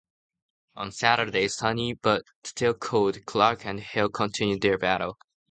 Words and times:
On 0.75 0.91
Saturday, 0.91 1.47
sunny 1.47 1.93
but 1.93 2.23
still 2.43 2.73
cold, 2.73 3.23
Clark 3.27 3.67
and 3.67 3.79
Hill 3.79 4.09
continued 4.09 4.61
their 4.61 4.79
battle. 4.79 5.19